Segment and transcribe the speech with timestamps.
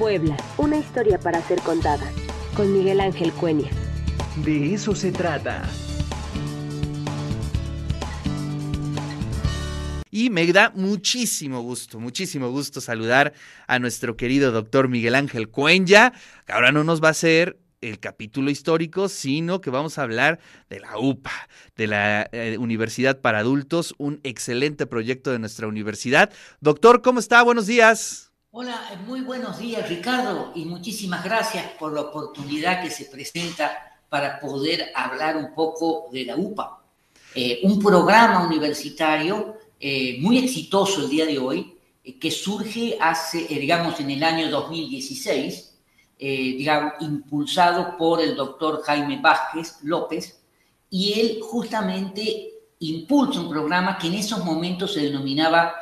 [0.00, 2.10] Puebla, una historia para ser contada.
[2.56, 3.68] Con Miguel Ángel Cuenya.
[4.42, 5.62] De eso se trata.
[10.10, 13.34] Y me da muchísimo gusto, muchísimo gusto saludar
[13.66, 16.14] a nuestro querido doctor Miguel Ángel Cuenya,
[16.46, 20.40] que ahora no nos va a hacer el capítulo histórico, sino que vamos a hablar
[20.70, 21.46] de la UPA,
[21.76, 26.32] de la eh, Universidad para Adultos, un excelente proyecto de nuestra universidad.
[26.60, 27.42] Doctor, ¿cómo está?
[27.42, 28.29] Buenos días.
[28.52, 34.40] Hola, muy buenos días Ricardo y muchísimas gracias por la oportunidad que se presenta para
[34.40, 36.82] poder hablar un poco de la UPA.
[37.34, 41.78] Eh, un programa universitario eh, muy exitoso el día de hoy,
[42.20, 45.70] que surge hace, digamos, en el año 2016
[46.22, 50.38] eh, digamos, impulsado por el doctor Jaime Vázquez López,
[50.90, 55.74] y él justamente impulsa un programa que en esos momentos se denominaba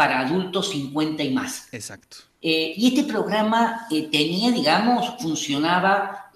[0.00, 1.68] para adultos 50 y más.
[1.72, 2.16] Exacto.
[2.40, 6.30] Eh, y este programa eh, tenía, digamos, funcionaba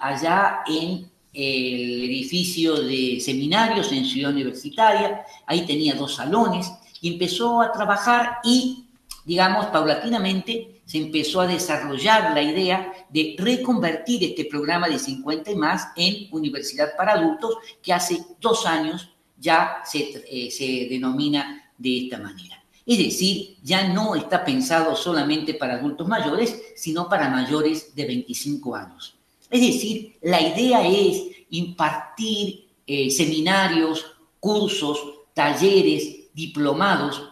[0.00, 7.60] allá en el edificio de seminarios en Ciudad Universitaria, ahí tenía dos salones, y empezó
[7.60, 8.86] a trabajar y,
[9.26, 15.56] digamos, paulatinamente se empezó a desarrollar la idea de reconvertir este programa de 50 y
[15.56, 22.04] más en Universidad para Adultos, que hace dos años ya se, eh, se denomina de
[22.04, 22.60] esta manera.
[22.90, 28.74] Es decir, ya no está pensado solamente para adultos mayores, sino para mayores de 25
[28.74, 29.14] años.
[29.48, 34.04] Es decir, la idea es impartir eh, seminarios,
[34.40, 34.98] cursos,
[35.32, 37.30] talleres, diplomados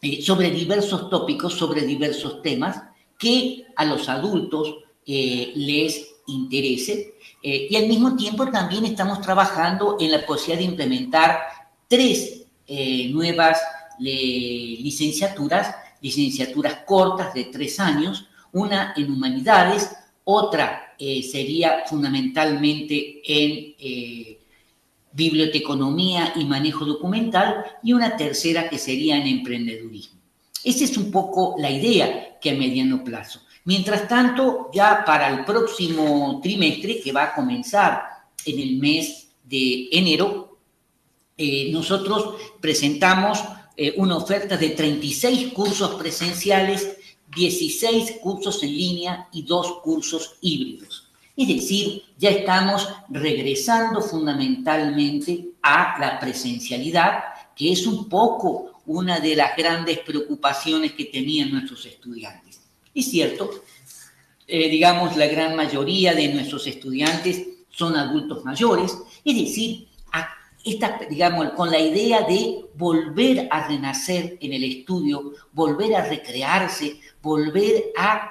[0.00, 2.82] eh, sobre diversos tópicos, sobre diversos temas
[3.18, 7.16] que a los adultos eh, les interese.
[7.42, 11.40] Y al mismo tiempo también estamos trabajando en la posibilidad de implementar
[11.86, 12.46] tres
[13.10, 13.58] nuevas
[14.00, 19.90] licenciaturas, licenciaturas cortas de tres años, una en humanidades,
[20.24, 23.74] otra sería fundamentalmente en
[25.12, 30.20] biblioteconomía y manejo documental, y una tercera que sería en emprendedurismo.
[30.62, 33.40] Esa es un poco la idea que a mediano plazo.
[33.64, 38.02] Mientras tanto, ya para el próximo trimestre, que va a comenzar
[38.44, 40.58] en el mes de enero,
[41.36, 43.38] eh, nosotros presentamos
[43.82, 46.98] eh, una oferta de 36 cursos presenciales,
[47.34, 51.08] 16 cursos en línea y dos cursos híbridos.
[51.34, 57.20] Es decir, ya estamos regresando fundamentalmente a la presencialidad,
[57.56, 62.60] que es un poco una de las grandes preocupaciones que tenían nuestros estudiantes.
[62.94, 63.62] Es cierto,
[64.46, 69.88] eh, digamos, la gran mayoría de nuestros estudiantes son adultos mayores, es decir,
[70.64, 77.00] esta, digamos, con la idea de volver a renacer en el estudio, volver a recrearse,
[77.22, 78.30] volver a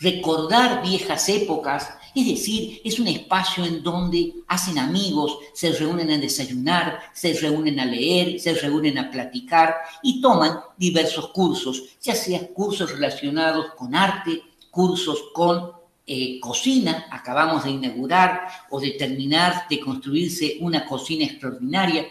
[0.00, 6.18] recordar viejas épocas, es decir, es un espacio en donde hacen amigos, se reúnen a
[6.18, 12.46] desayunar, se reúnen a leer, se reúnen a platicar y toman diversos cursos, ya sea
[12.48, 15.72] cursos relacionados con arte, cursos con
[16.06, 22.06] eh, cocina, acabamos de inaugurar o de terminar de construirse una cocina extraordinaria,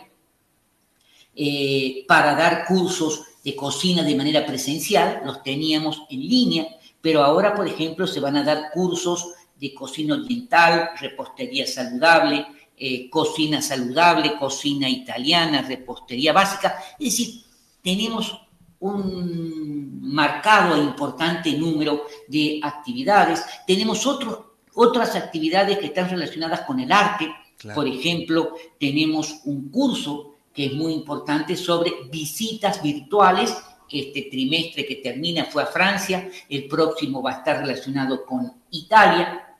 [1.35, 6.67] eh, para dar cursos de cocina de manera presencial, los teníamos en línea,
[7.01, 12.45] pero ahora, por ejemplo, se van a dar cursos de cocina oriental, repostería saludable,
[12.77, 16.77] eh, cocina saludable, cocina italiana, repostería básica.
[16.99, 17.43] Es decir,
[17.81, 18.39] tenemos
[18.83, 23.43] un marcado e importante número de actividades.
[23.65, 24.39] Tenemos otros,
[24.73, 27.33] otras actividades que están relacionadas con el arte.
[27.73, 33.55] Por ejemplo, tenemos un curso que es muy importante sobre visitas virtuales.
[33.89, 39.55] Este trimestre que termina fue a Francia, el próximo va a estar relacionado con Italia.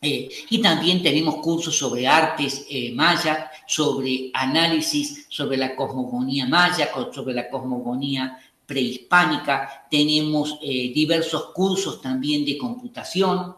[0.00, 6.90] Eh, y también tenemos cursos sobre artes eh, maya, sobre análisis sobre la cosmogonía maya,
[7.12, 9.86] sobre la cosmogonía prehispánica.
[9.88, 13.54] Tenemos eh, diversos cursos también de computación,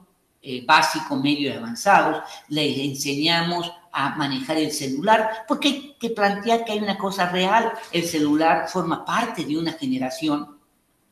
[0.66, 2.22] básico, medio y avanzados.
[2.48, 7.72] Les enseñamos a manejar el celular, porque hay que plantear que hay una cosa real.
[7.92, 10.58] El celular forma parte de una generación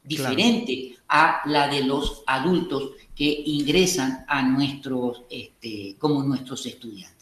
[0.03, 7.18] diferente a la de los adultos que ingresan a nuestros, este, como nuestros estudiantes.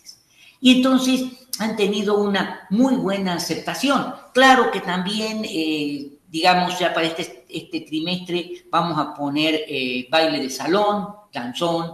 [0.60, 1.22] Y entonces
[1.58, 4.14] han tenido una muy buena aceptación.
[4.32, 10.40] Claro que también, eh, digamos, ya para este, este trimestre vamos a poner eh, baile
[10.40, 11.92] de salón, danzón,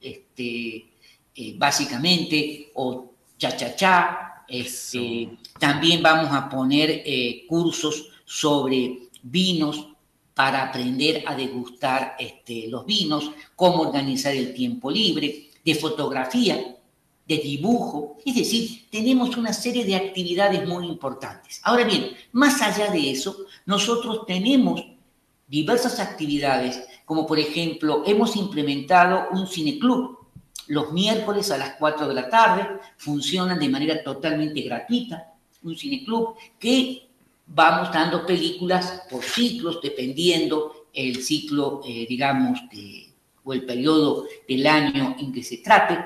[0.00, 0.86] este,
[1.34, 4.44] eh, básicamente, o cha-cha-cha.
[4.46, 7.02] Este, también vamos a poner
[7.48, 9.88] cursos sobre vinos,
[10.34, 16.73] para aprender a degustar este, los vinos, cómo organizar el tiempo libre, de fotografía,
[17.26, 21.60] de dibujo, es decir, tenemos una serie de actividades muy importantes.
[21.64, 24.84] Ahora bien, más allá de eso, nosotros tenemos
[25.46, 30.18] diversas actividades, como por ejemplo, hemos implementado un cineclub.
[30.66, 35.32] Los miércoles a las 4 de la tarde funcionan de manera totalmente gratuita,
[35.62, 37.08] un cineclub que
[37.46, 42.60] vamos dando películas por ciclos, dependiendo el ciclo, eh, digamos,
[43.44, 45.98] o el periodo del año en que se trate.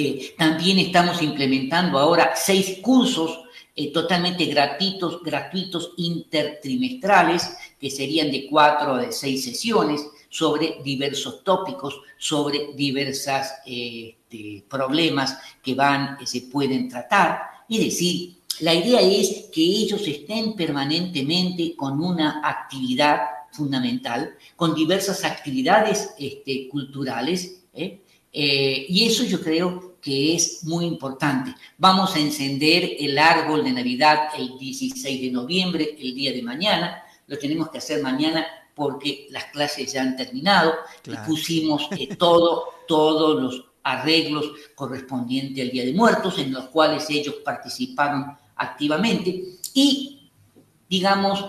[0.00, 3.40] Eh, también estamos implementando ahora seis cursos
[3.76, 11.44] eh, totalmente gratuitos, gratuitos intertrimestrales, que serían de cuatro o de seis sesiones, sobre diversos
[11.44, 17.42] tópicos, sobre diversos este, problemas que van, se pueden tratar.
[17.68, 23.20] Es decir, la idea es que ellos estén permanentemente con una actividad
[23.52, 28.00] fundamental, con diversas actividades este, culturales, ¿eh?
[28.32, 31.54] Eh, y eso yo creo que es muy importante.
[31.78, 37.02] Vamos a encender el árbol de Navidad el 16 de noviembre, el día de mañana.
[37.26, 40.74] Lo tenemos que hacer mañana porque las clases ya han terminado.
[41.06, 47.08] Y pusimos eh, todo, todos los arreglos correspondientes al Día de Muertos, en los cuales
[47.10, 49.44] ellos participaron activamente.
[49.74, 50.30] Y,
[50.88, 51.40] digamos,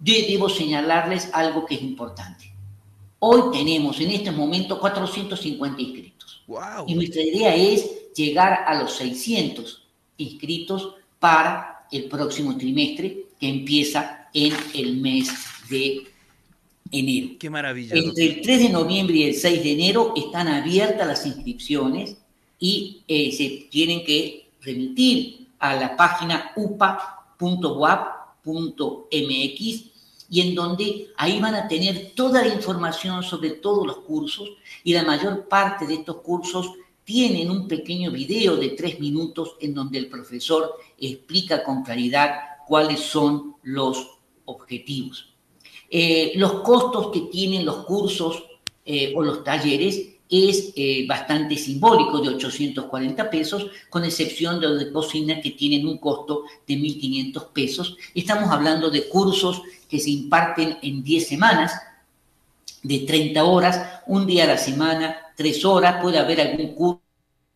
[0.00, 2.51] yo debo señalarles algo que es importante.
[3.24, 6.42] Hoy tenemos en este momento 450 inscritos.
[6.88, 9.86] Y nuestra idea es llegar a los 600
[10.16, 15.30] inscritos para el próximo trimestre que empieza en el mes
[15.70, 16.02] de
[16.90, 17.36] enero.
[17.38, 17.94] Qué maravilla.
[17.94, 22.16] Entre el 3 de noviembre y el 6 de enero están abiertas las inscripciones
[22.58, 27.12] y eh, se tienen que remitir a la página upa.wap.mx
[30.32, 34.48] y en donde ahí van a tener toda la información sobre todos los cursos
[34.82, 36.70] y la mayor parte de estos cursos
[37.04, 42.32] tienen un pequeño video de tres minutos en donde el profesor explica con claridad
[42.66, 44.08] cuáles son los
[44.46, 45.34] objetivos.
[45.90, 48.42] Eh, los costos que tienen los cursos
[48.86, 54.78] eh, o los talleres es eh, bastante simbólico, de 840 pesos, con excepción de los
[54.78, 57.98] de cocina que tienen un costo de 1.500 pesos.
[58.14, 61.74] Estamos hablando de cursos que se imparten en 10 semanas,
[62.82, 67.02] de 30 horas, un día a la semana, 3 horas, puede haber algún curso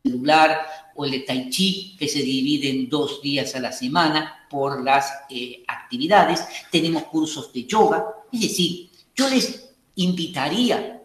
[0.05, 0.61] celular
[0.95, 4.85] o el de Tai Chi que se divide en dos días a la semana por
[4.85, 6.45] las eh, actividades.
[6.71, 10.96] Tenemos cursos de yoga, es decir, yo les invitaría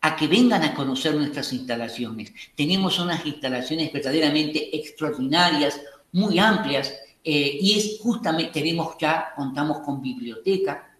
[0.00, 2.32] a que vengan a conocer nuestras instalaciones.
[2.54, 5.80] Tenemos unas instalaciones verdaderamente extraordinarias,
[6.12, 10.96] muy amplias, eh, y es justamente, tenemos ya, contamos con biblioteca,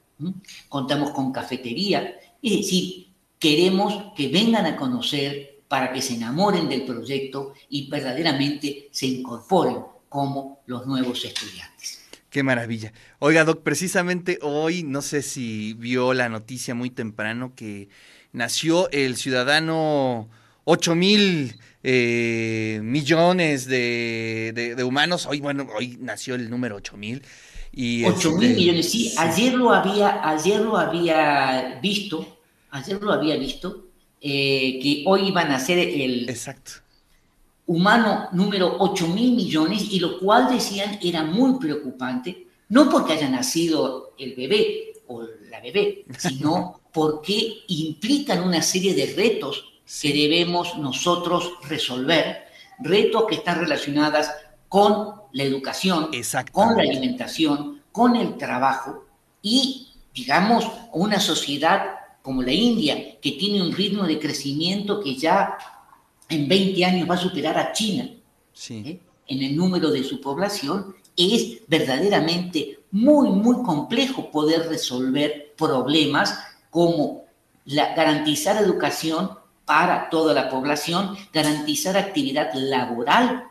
[0.69, 3.09] contamos con cafetería, es decir,
[3.39, 9.79] queremos que vengan a conocer para que se enamoren del proyecto y verdaderamente se incorporen
[10.09, 12.05] como los nuevos estudiantes.
[12.31, 12.93] Qué maravilla.
[13.21, 17.89] Oiga, Doc, precisamente hoy, no sé si vio la noticia muy temprano que
[18.33, 20.29] nació el ciudadano
[20.65, 25.27] 8 mil eh, millones de, humanos.
[25.27, 27.23] Hoy, bueno, hoy nació el número 8 mil.
[27.73, 29.15] Y 8 mil este, millones, sí.
[29.17, 32.39] Ayer lo había, ayer lo había visto,
[32.71, 33.87] ayer lo había visto,
[34.21, 36.73] eh, que hoy iban a ser el Exacto.
[37.67, 43.29] humano número 8 mil millones, y lo cual decían era muy preocupante, no porque haya
[43.29, 49.65] nacido el bebé o la bebé, sino porque implican una serie de retos
[50.01, 52.47] que debemos nosotros resolver,
[52.79, 54.27] retos que están relacionados
[54.69, 56.11] con la educación,
[56.53, 59.05] con la alimentación, con el trabajo
[59.43, 65.57] y, digamos, una sociedad como la India, que tiene un ritmo de crecimiento que ya
[66.29, 68.11] en 20 años va a superar a China
[68.69, 69.01] ¿eh?
[69.27, 76.39] en el número de su población, es verdaderamente muy, muy complejo poder resolver problemas
[76.71, 77.25] como
[77.65, 79.31] la, garantizar educación
[79.65, 83.45] para toda la población, garantizar actividad laboral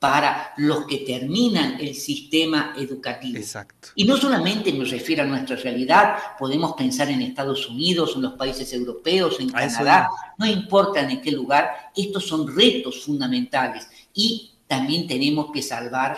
[0.00, 3.36] para los que terminan el sistema educativo.
[3.36, 3.88] Exacto.
[3.94, 8.32] Y no solamente me refiero a nuestra realidad, podemos pensar en Estados Unidos, en los
[8.32, 15.06] países europeos, en Canadá, no importa en qué lugar, estos son retos fundamentales y también
[15.06, 16.16] tenemos que salvar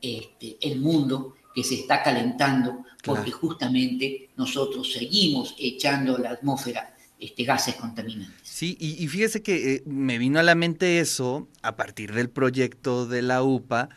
[0.00, 6.94] este, el mundo que se está calentando porque justamente nosotros seguimos echando a la atmósfera
[7.18, 8.34] este, gases contaminantes.
[8.42, 13.06] Sí, y, fíjese que eh, me vino a la mente eso a partir del proyecto
[13.06, 13.88] de la UPA,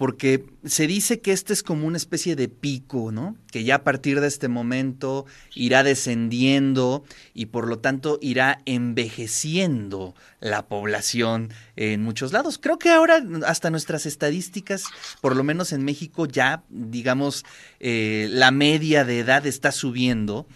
[0.00, 3.36] porque se dice que este es como una especie de pico, ¿no?
[3.52, 7.04] Que ya a partir de este momento irá descendiendo
[7.34, 12.56] y por lo tanto irá envejeciendo la población en muchos lados.
[12.56, 14.84] Creo que ahora hasta nuestras estadísticas,
[15.20, 17.44] por lo menos en México, ya, digamos,
[17.78, 20.46] eh, la media de edad está subiendo.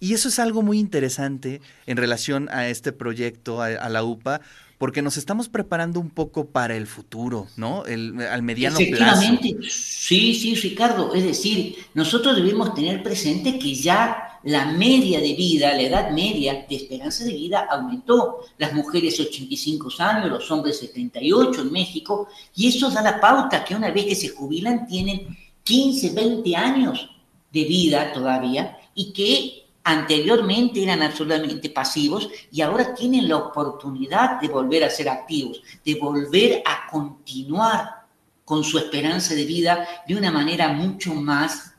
[0.00, 4.40] Y eso es algo muy interesante en relación a este proyecto, a la UPA,
[4.78, 7.86] porque nos estamos preparando un poco para el futuro, ¿no?
[7.86, 9.54] El, al mediano Efectivamente.
[9.54, 9.70] plazo.
[9.70, 11.14] Sí, sí, Ricardo.
[11.14, 16.66] Es decir, nosotros debemos tener presente que ya la media de vida, la edad media
[16.68, 18.44] de esperanza de vida aumentó.
[18.58, 23.74] Las mujeres 85 años, los hombres 78 en México, y eso da la pauta que
[23.74, 27.10] una vez que se jubilan tienen 15, 20 años
[27.50, 34.48] de vida todavía y que anteriormente eran absolutamente pasivos y ahora tienen la oportunidad de
[34.48, 38.04] volver a ser activos, de volver a continuar
[38.44, 41.72] con su esperanza de vida de una manera mucho más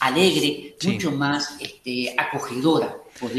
[0.00, 2.96] alegre, mucho más este, acogedora.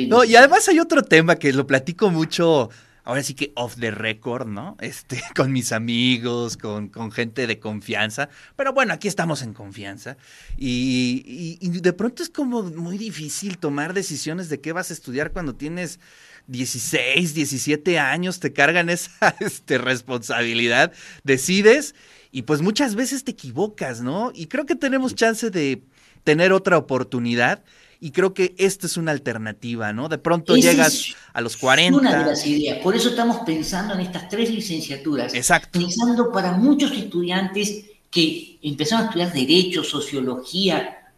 [0.08, 2.70] No, y además hay otro tema que lo platico mucho
[3.08, 4.76] ahora sí que off the record, ¿no?
[4.82, 8.28] Este, con mis amigos, con, con gente de confianza.
[8.58, 10.18] Pero bueno, aquí estamos en confianza.
[10.58, 15.56] Y, de pronto es como muy difícil tomar decisiones de qué vas a estudiar cuando
[15.56, 16.02] tienes
[16.48, 20.92] 16, 17 años, te cargan esa este, responsabilidad,
[21.24, 21.96] decides
[22.34, 24.34] y pues muchas veces te equivocas, ¿no?
[24.36, 25.82] Y creo que tenemos chance de
[26.26, 27.64] tener otra oportunidad
[28.00, 30.10] y creo que esta es una alternativa, ¿no?
[30.10, 31.98] De pronto llegas a los 40.
[31.98, 32.80] Una de las ideas.
[32.80, 35.34] Por eso estamos pensando en estas tres licenciaturas.
[35.34, 35.80] Exacto.
[35.80, 41.12] Pensando para muchos estudiantes que empezaron a estudiar Derecho, Sociología,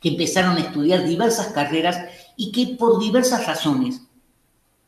[0.00, 1.98] que empezaron a estudiar diversas carreras
[2.36, 4.00] y que por diversas razones,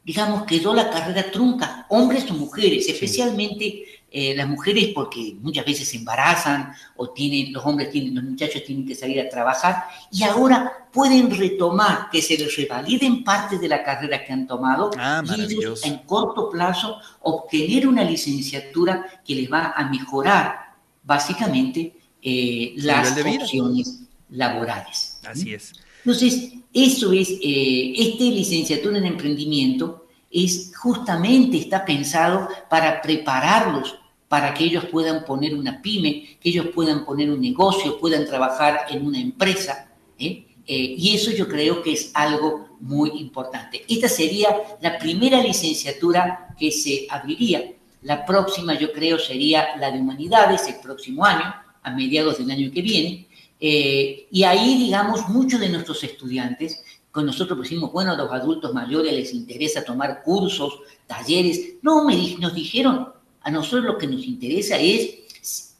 [0.04, 5.88] digamos, quedó la carrera trunca, hombres o mujeres, especialmente eh, las mujeres porque muchas veces
[5.88, 10.22] se embarazan o tienen, los hombres tienen, los muchachos tienen que salir a trabajar y
[10.24, 15.22] ahora pueden retomar, que se les revaliden parte de la carrera que han tomado ah,
[15.24, 22.74] y ellos en corto plazo obtener una licenciatura que les va a mejorar básicamente eh,
[22.76, 25.20] las opciones laborales.
[25.24, 25.72] Así es.
[26.04, 33.96] Entonces, eso es, eh, esta licenciatura en emprendimiento es justamente está pensado para prepararlos
[34.32, 38.86] para que ellos puedan poner una pyme, que ellos puedan poner un negocio, puedan trabajar
[38.88, 39.92] en una empresa.
[40.18, 40.46] ¿eh?
[40.66, 43.84] Eh, y eso yo creo que es algo muy importante.
[43.86, 44.48] Esta sería
[44.80, 47.74] la primera licenciatura que se abriría.
[48.00, 52.70] La próxima yo creo sería la de humanidades el próximo año, a mediados del año
[52.72, 53.26] que viene.
[53.64, 58.74] Eh, y ahí, digamos, muchos de nuestros estudiantes, con nosotros pusimos, bueno, a los adultos
[58.74, 61.74] mayores les interesa tomar cursos, talleres.
[61.80, 65.76] No, me, nos dijeron, a nosotros lo que nos interesa es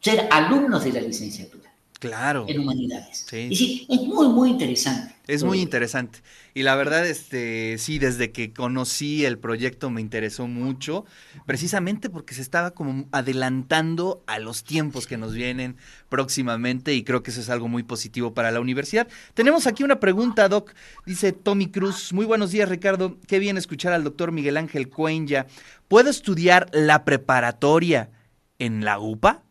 [0.00, 1.70] ser alumnos de la licenciatura.
[1.98, 2.46] Claro.
[2.48, 3.26] En humanidades.
[3.28, 3.86] Sí.
[3.88, 5.14] es muy, muy interesante.
[5.26, 6.20] Es muy interesante.
[6.54, 11.04] Y la verdad, este, sí, desde que conocí el proyecto me interesó mucho,
[11.44, 15.76] precisamente porque se estaba como adelantando a los tiempos que nos vienen
[16.08, 19.06] próximamente y creo que eso es algo muy positivo para la universidad.
[19.34, 20.72] Tenemos aquí una pregunta, Doc.
[21.04, 22.12] Dice Tommy Cruz.
[22.12, 23.18] Muy buenos días, Ricardo.
[23.26, 25.46] Qué bien escuchar al doctor Miguel Ángel Cuenya.
[25.88, 28.10] ¿Puedo estudiar la preparatoria
[28.58, 29.42] en la UPA?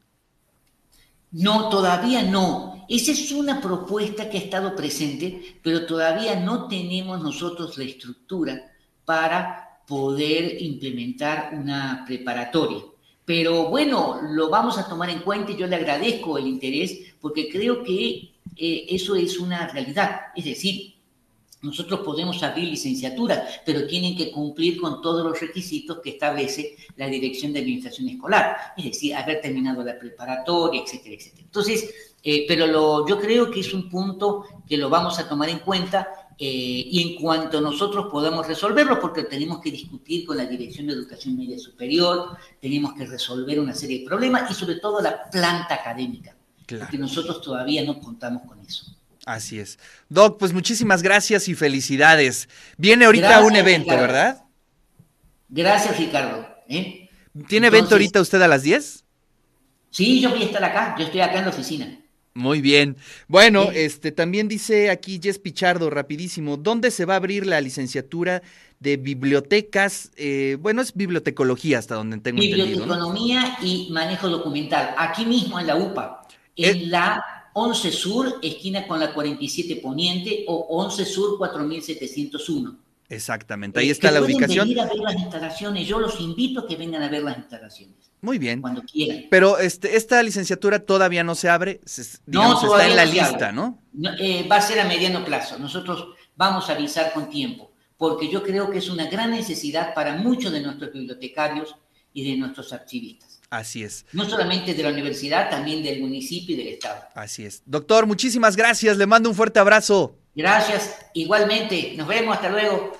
[1.32, 2.86] No, todavía no.
[2.90, 8.72] Esa es una propuesta que ha estado presente, pero todavía no tenemos nosotros la estructura
[9.04, 12.80] para poder implementar una preparatoria.
[13.26, 17.50] Pero bueno, lo vamos a tomar en cuenta y yo le agradezco el interés porque
[17.50, 20.22] creo que eh, eso es una realidad.
[20.36, 20.97] Es decir,
[21.62, 27.08] nosotros podemos abrir licenciaturas, pero tienen que cumplir con todos los requisitos que establece la
[27.08, 31.44] Dirección de Administración Escolar, es decir, haber terminado la preparatoria, etcétera, etcétera.
[31.44, 31.90] Entonces,
[32.24, 35.60] eh, pero lo, yo creo que es un punto que lo vamos a tomar en
[35.60, 40.86] cuenta eh, y en cuanto nosotros podamos resolverlo, porque tenemos que discutir con la Dirección
[40.86, 45.30] de Educación Media Superior, tenemos que resolver una serie de problemas y sobre todo la
[45.32, 46.36] planta académica,
[46.68, 48.97] porque nosotros todavía no contamos con eso.
[49.28, 49.78] Así es.
[50.08, 52.48] Doc, pues muchísimas gracias y felicidades.
[52.78, 54.42] Viene ahorita un evento, ¿verdad?
[55.50, 56.48] Gracias, Ricardo.
[56.70, 57.10] ¿eh?
[57.50, 59.04] ¿Tiene evento ahorita usted a las 10?
[59.90, 62.00] Sí, yo voy a estar acá, yo estoy acá en la oficina.
[62.36, 62.96] Muy bien.
[63.28, 68.42] Bueno, este también dice aquí Jess Pichardo, rapidísimo, ¿dónde se va a abrir la licenciatura
[68.80, 70.12] de bibliotecas?
[70.16, 72.66] Eh, bueno, es bibliotecología hasta donde tengo entendido.
[72.66, 78.86] Biblioteconomía y manejo documental, aquí mismo en la UPA, en eh, la 11 Sur, esquina
[78.86, 82.78] con la 47 Poniente, o 11 Sur 4701.
[83.10, 84.68] Exactamente, ahí está la ubicación.
[84.68, 87.96] venir a ver las instalaciones, yo los invito a que vengan a ver las instalaciones.
[88.22, 88.62] Muy bien.
[88.62, 89.26] Cuando quieran.
[89.32, 91.82] Pero este, esta licenciatura todavía no se abre,
[92.28, 93.80] digamos, no, está en la no lista, ¿no?
[94.20, 95.58] eh, va a ser a mediano plazo.
[95.58, 100.16] Nosotros vamos a avisar con tiempo, porque yo creo que es una gran necesidad para
[100.18, 101.76] muchos de nuestros bibliotecarios
[102.14, 103.37] y de nuestros archivistas.
[103.50, 104.06] Así es.
[104.12, 107.04] No solamente de la universidad, también del municipio y del Estado.
[107.16, 107.62] Así es.
[107.66, 108.98] Doctor, muchísimas gracias.
[108.98, 110.16] Le mando un fuerte abrazo.
[110.36, 110.96] Gracias.
[111.14, 111.94] Igualmente.
[111.96, 112.36] Nos vemos.
[112.36, 112.98] Hasta luego.